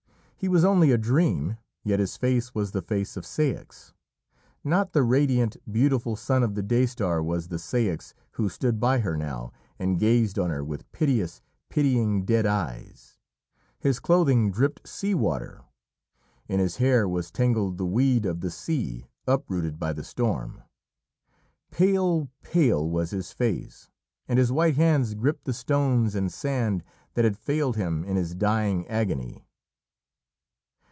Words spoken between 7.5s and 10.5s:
Ceyx who stood by her now and gazed on